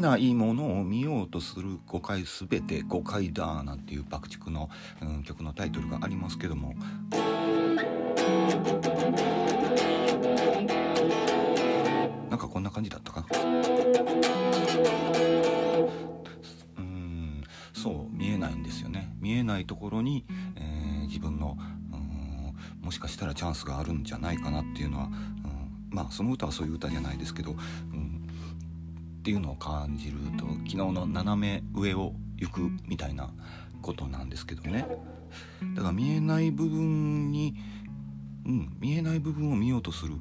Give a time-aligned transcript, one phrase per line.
[0.00, 4.68] ないものを見ようとする誤解すべて誤解だなんていう爆竹の、
[5.00, 6.74] うん、曲のタイトルがありますけども。
[12.28, 13.24] なんかこんな感じだったか？
[16.78, 17.42] うん
[17.72, 19.14] そう見えないんですよね。
[19.20, 20.24] 見えないところに、
[20.56, 21.56] えー、自分の
[22.82, 25.12] もしかしたらチャンスがあるんじゃないかなっていうのは、うん、
[25.90, 27.54] まあその歌はそういう歌じゃないですけど、う
[27.96, 28.09] ん、
[29.20, 33.30] っていうのを感じると昨日の斜め上を行くみたいな
[33.82, 34.86] ことなんですけどね。
[35.76, 37.54] だから見えない部分に、
[38.46, 40.14] うん、見えない部分を見ようとする。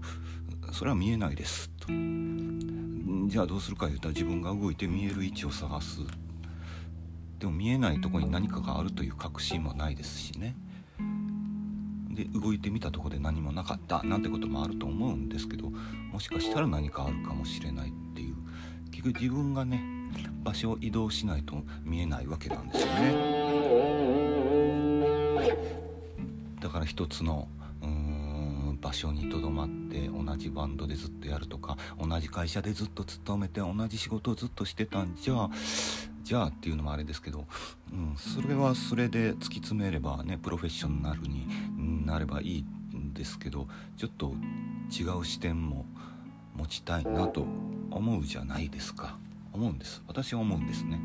[0.74, 1.70] それは見えないです。
[1.80, 1.88] と。
[3.30, 6.02] じゃあどうするか言うたら自分が動いて見える位置を探す。
[7.40, 10.58] でも見えないとこに何かがあるという確信もないですしね。
[12.10, 15.70] で動いてみたとこで何もなかったなんてこともあると思うんですけど
[16.12, 18.36] もしかしたら何かあるかもしれないっていう
[19.08, 19.82] 自分がね
[20.44, 23.40] 場所を移動しないと見えないわけなんですよね。
[26.62, 27.48] だから一つの
[28.82, 35.50] 場所にとどまって同じバンドでずっとやるとか同じ会社でずっと勤めて同じ仕事をずっとしてたんじゃ
[36.24, 37.46] じゃあっていうのもあれですけど、
[37.92, 41.48] うん、それはそれで突き詰めればねプロフェッショナルに
[42.06, 44.34] なればいいんですけどちょっと
[44.92, 45.86] 違う視点も
[46.60, 47.46] 持ちたいなと
[47.90, 49.18] 思うじゃないですか。
[49.54, 50.04] 思うんです。
[50.08, 51.00] 私は思うんですね。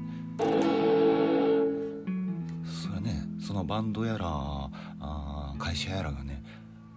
[2.64, 6.42] それねそのバンドやらあ会社やらがね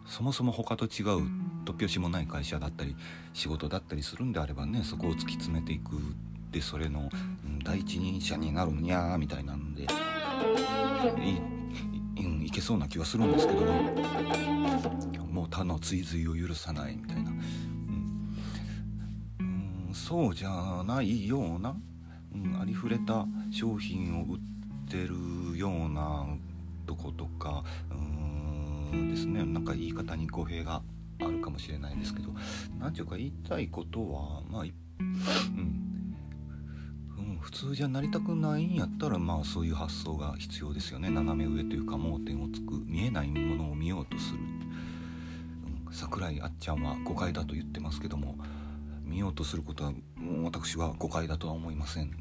[0.07, 0.89] そもそも他と違う
[1.65, 2.95] 突拍子もない会社だったり
[3.33, 5.99] 仕事だったりするんであればねそこを突き詰めていく
[6.51, 7.09] でそれの、
[7.63, 9.85] 第一人者になるんやみたいなんでい
[12.23, 13.59] いいけそうな気はするんですけど
[15.25, 17.31] もう他の追随を許さないみたいな、
[20.07, 21.75] そうじゃないような、
[22.33, 24.39] うん、ありふれた商品を売っ
[24.89, 26.25] てるような
[26.85, 29.43] とことかうーんですね。
[29.43, 30.81] なんか言い方に語弊が
[31.19, 32.29] あるかもしれないんですけど
[32.79, 34.65] 何ていうか言いたいことはまあ、う
[35.03, 35.83] ん
[37.41, 41.09] 普通じゃなりたくないんやったらまあそういう発想が必要ですよね。
[41.09, 48.37] 斜め上というか盲点をつく見えないものを見ようとする、うん、桜井あっちゃんは誤解だと言ってますけども
[49.07, 52.11] 見ようとすることはもう私は誤解だとは思いません、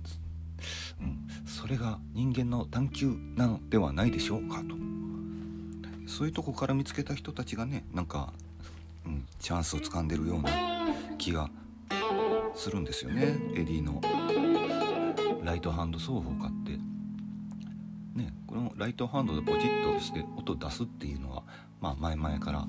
[1.01, 4.75] うん、それが人間の探求なのではないでしょうかと。
[6.07, 8.33] そういうとこから見つけた人たちがねなんか、
[9.05, 10.51] うん、チャンスをつかんでるような
[11.19, 11.51] 気が
[12.55, 13.37] するんですよね。
[13.55, 14.01] エディの。
[15.43, 16.79] ライトハンド奏法買って。
[18.19, 21.43] ねこのライトハンドでポチッとして音出すっていうのは
[21.81, 22.67] まあ前々から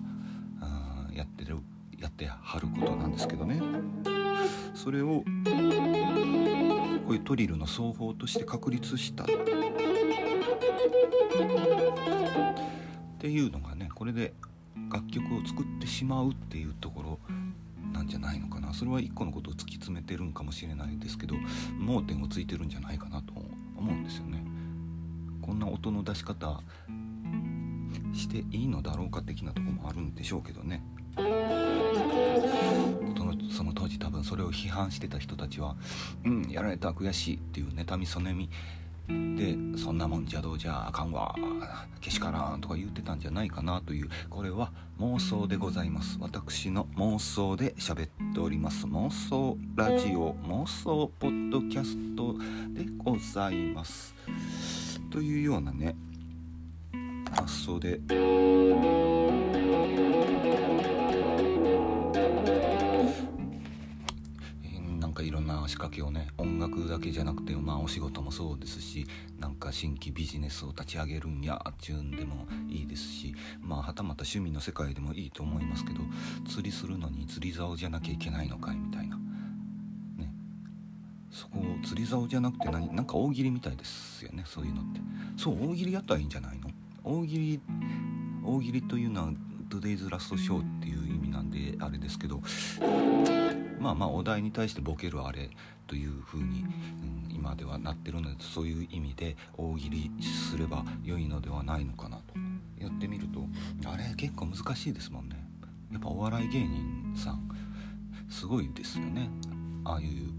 [1.13, 1.57] やってる
[1.97, 3.61] やってはることなんですけどね。
[4.73, 5.23] それをこ
[7.09, 9.23] ういうトリルの奏法として確立した。
[9.23, 9.27] っ
[13.19, 14.33] ていうのがねこれで
[14.91, 17.19] 楽曲を作ってしまうっていうところ
[17.91, 18.73] なんじゃないのかな。
[18.73, 21.35] それは一個のことを突き詰めてるんかもしれないですけど
[21.79, 23.33] 盲点をついてるんじゃないかなと
[23.75, 24.43] 思うんですよね。
[25.41, 26.61] こんな音の出し方
[28.13, 30.83] していいのだろうか的なとこもあるんでしょうけどね。
[33.51, 35.75] その当時多分それを批判してた人たちは
[36.23, 38.49] 「うんやられた悔しい」っていう妬みそねみ。
[39.07, 41.33] でそんなもんじゃどうじゃあかんわ。
[42.01, 44.09] けしからんとか言ってたんじゃないかなという。
[44.29, 46.17] これは妄想でございます。
[46.19, 48.85] 私の妄想で喋っております。
[48.85, 52.33] 妄想ラジオ妄想ポッドキャスト
[52.73, 54.13] でございます。
[55.09, 55.95] というようなね
[57.31, 58.01] 発想で
[65.97, 69.07] けをね音楽だけじゃなくてまあお仕事もそうですし
[69.39, 76.01] なんか新規ビジネスを立ち上げるんやっちゅうんでもいいですしまあはたまた趣味の世界でもいいと思いますけど
[76.47, 79.17] 釣りするのに釣り竿じゃなきゃいけないのかいみたいな。
[80.17, 80.31] ね。
[81.31, 85.01] そこを釣り竿じゃなくて何なんか大喜利みたいですよねそういうのって。
[85.35, 86.69] そう大喜利やったらいいんじゃないの？
[87.03, 87.59] 大喜利
[88.45, 89.33] 大喜利というのは
[89.69, 92.41] Today's Last Show っていう意味なんであれですけど
[93.79, 95.49] まあまあお題に対してボケるあれ
[95.87, 102.33] というふうに、うん、今ではなってるのでそういう意味で大喜利すれば良いのではないのかなと。
[102.77, 103.47] やってみると
[103.89, 105.35] あれ結構難しいですもんね。
[105.91, 107.49] やっぱお笑い芸人さん
[108.29, 109.29] すごいですよね。
[109.83, 110.31] ああいう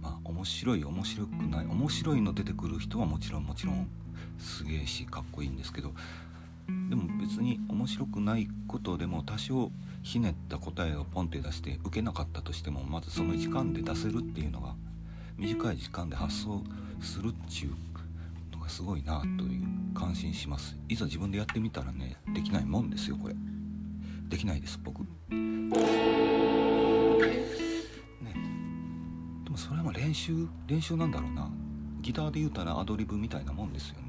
[0.00, 3.88] まあ面白い面白くない面白いの出てくる人はもちろんもちろん
[4.38, 5.92] すげえしかっこいいんですけど
[6.68, 9.72] でも別に面白くないことでも多少
[10.02, 14.74] ひねった答えをポンって出して受けなかったとしてもまずその時間で出せるっていうのが
[15.36, 16.62] 短い時間で発想
[17.00, 17.70] するっちゅう
[18.54, 20.76] のがすごいなという感心します。
[20.88, 23.34] いざ自分でやってみたらねできないもんですよこれ。
[24.28, 24.78] できないです。
[24.84, 25.00] 僕。
[25.00, 25.06] ね。
[29.44, 31.50] でもそれも練習練習なんだろうな。
[32.00, 34.07] ギターで言うたらアドリブみたいなもんですよね、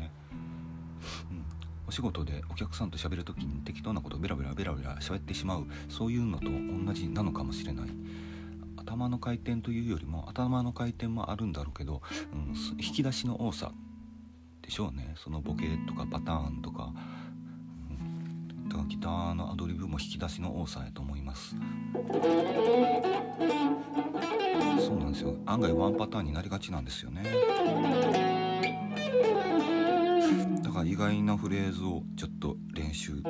[1.90, 7.90] お仕事でお客さんと喋る時に適当なことをベラベラベラベラ喋ってしまうそういうのと同じなのかもしれない。
[8.76, 13.72] 頭の回転というよりも頭の回転もあるんだろうけど、うん、引き出しの多さ
[14.62, 15.16] でしょうね。
[15.18, 16.94] そのボケとかパターンとか、
[17.90, 21.56] うん、だからギターのアドリブも引き出しの多さやと思います。
[24.78, 25.36] そうなんですよ。
[25.48, 27.24] 案外ワンパターンになりがちなんですよね。
[30.80, 33.22] か意外なフレーズをちょっと練習。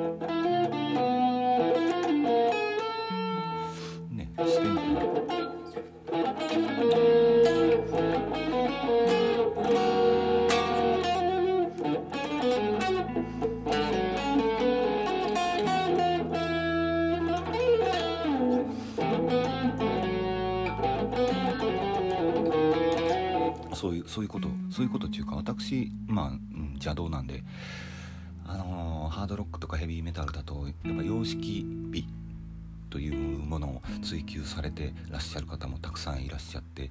[23.80, 27.42] そういうそういうことそういうことっていうか私まあ、うん、邪道なんで
[28.46, 32.06] あのー、ハードロックとかヘビーメタルだとやっぱ様式美
[32.90, 36.90] というものを追求されてらっしゃる方もたくさんいらっしゃって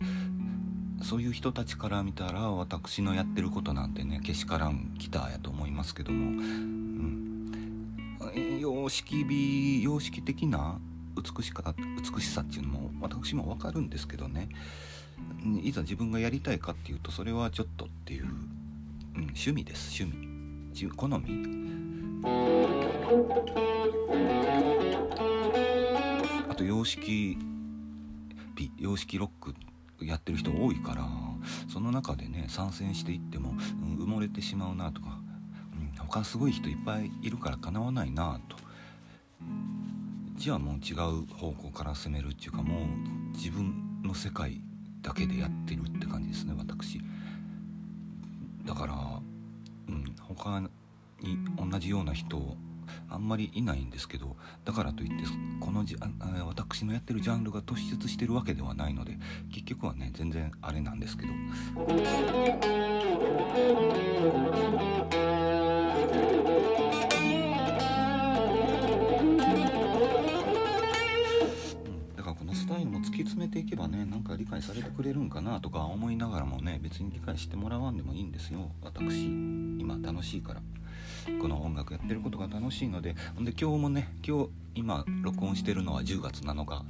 [1.04, 7.52] そういう人たちから見たら私のやってることなんてねけしからんギターやと思いますけども、うん、
[8.60, 10.80] 様式美様式的な
[11.16, 11.76] 美しか
[12.16, 14.50] 美しさっていうのも私も分かるんですけどね
[15.64, 18.32] いざ自分がやりたいかっていうとそれはちょっとっていう、うん、
[19.16, 20.30] 趣味です趣味。
[20.96, 22.24] 好み。
[26.50, 27.38] あと様式
[28.56, 29.56] 美様式ロック
[30.06, 31.08] やってる人多いから
[31.68, 33.54] その中でね参戦していっても、う
[34.02, 35.20] ん、埋もれてしまうなとか、
[35.74, 38.58] うん、他すごい人いっぱいいるからかなわないなと。
[40.36, 42.88] じゃあもう違う方向から攻めるっていうかもう
[43.36, 44.62] 自分の世界
[45.02, 47.02] だけでやってるって感じですね私
[48.66, 48.94] だから、
[49.88, 50.62] うん、他
[51.22, 51.38] に
[51.72, 52.58] 同じような人
[53.10, 54.36] あんまりいないんですけど
[54.66, 55.16] だからといって
[55.60, 56.08] このじあ
[56.46, 59.18] 私のやってるジャンルが突出してるわけではないので
[59.52, 62.69] 結局はね全然あれなんですけど。
[74.60, 78.72] 解されてくれるんかなとか思いながらもね別に理解してもらわんでもいいんですよ。
[78.82, 80.62] 私今楽しいから。
[81.42, 83.16] この音楽やってることが楽しいので。
[83.36, 86.86] ほんで今日もね今日今録音してるのは10月7日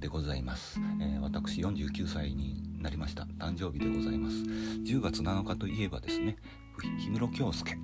[0.00, 3.24] でございます、えー、私49歳になりました。
[3.38, 4.36] 誕生日でございます。
[4.36, 6.36] 10月7日といえばですね
[6.76, 7.78] 氷室京介。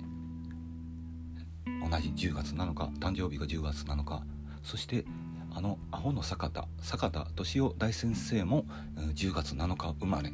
[1.65, 2.83] 同じ10月7日。
[2.99, 4.23] 誕生日が10月7日。
[4.63, 5.05] そして
[5.53, 6.67] あのアホの坂田。
[6.81, 8.65] 坂田敏夫大先生も
[9.11, 10.31] 10月7日生まれ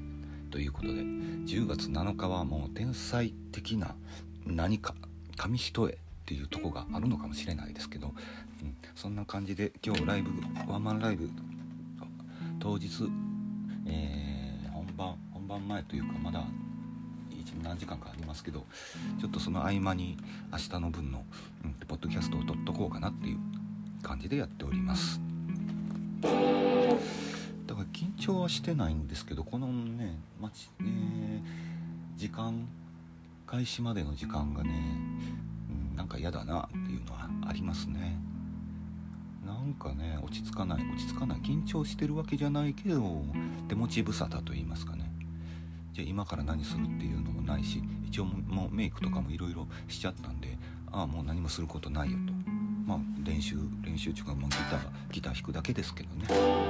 [0.51, 3.95] ということで10月7日はもう天才的な
[4.45, 4.95] 何か
[5.35, 5.95] 紙一重っ
[6.25, 10.31] ていうとこがあるのかもしれないですけど、うん、そんな感じで今日ライブ
[10.71, 11.29] ワンマンライブ
[12.60, 12.88] 当日、
[13.86, 16.43] えー、本番本番前というかまだ
[17.63, 18.65] 何時間かありますけど
[19.19, 20.17] ちょっとその合間に
[20.51, 21.25] 明日の分の、
[21.63, 23.38] うん、ポッドキャストを撮っとこうかなっていう
[24.03, 25.26] 感じでやっております。
[28.27, 31.43] 張はしてないんですけどこのね待ちね
[32.17, 32.67] 時間
[33.46, 34.72] 開始までの時間がね、
[35.91, 38.17] うん、なんか嫌だなっていうのはありますね。
[39.46, 43.24] なんかね落ち着かない落ち着かない緊張してるわけじゃないけど
[43.69, 45.10] 手持ち無沙汰と言いますかね。
[45.93, 50.57] じゃあ今から何するっていうのもないし一応もうメイクとかもいろいろしちゃったんで
[50.91, 52.34] ああもう何もすることないよと。
[52.86, 54.79] まあ練習練習中か、まあ、ギター
[55.12, 56.66] ギター弾くだけですけどね。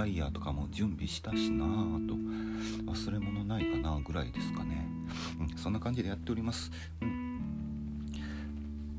[0.00, 2.14] ライヤーとかも準備したしなぁと。
[2.90, 4.86] 忘れ物ないかなぐらいですかね、
[5.40, 7.40] うん、そんな感じでやっております、うん。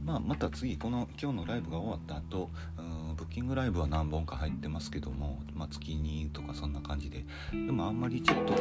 [0.05, 7.25] まあ、また次この今日のライブが終わった後うんブッキングライブは何本か入ってますけども、まあ、月2とかそんな感じで。
[7.51, 8.53] でもあんまりちょっと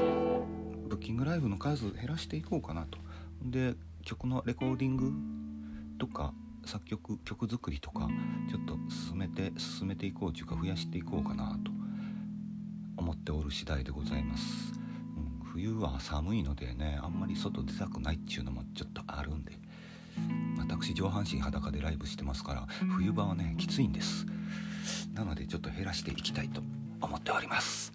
[0.89, 2.99] ブッキングライブの数減らしていこうかなと。
[3.45, 5.13] で曲のレコーディング
[5.99, 6.33] とか
[6.65, 8.09] 作曲曲作りとか
[8.51, 11.80] ちょっと進めて進めていこうというか増やしていこうかなと。
[13.01, 14.73] 思っておる次第でございます、
[15.17, 19.59] うん、冬は寒いのでねあんまり外出たくないっていうのもちょっとあるんで。
[20.59, 22.67] 私上半身裸でライブしてますから
[22.97, 24.27] 冬場はねきついんです。
[25.15, 26.63] なのでちょっと減らしていきたいと
[27.01, 27.93] 思っております。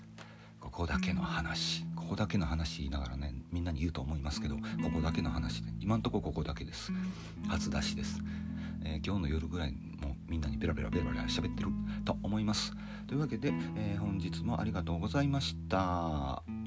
[0.60, 1.86] ここだけの話。
[1.96, 4.62] ここだけの話言いながらねみんなに言うと思いますけどこ
[4.94, 6.92] こだけの話で今んとこここだけです。
[7.48, 8.20] 初出しです。
[8.84, 11.70] えー、今日の夜ぐらいもみんなにベラベラベラベラ喋ってる
[12.04, 12.74] と思います。
[13.08, 16.65] というわけで、えー、本日もありがとうございました。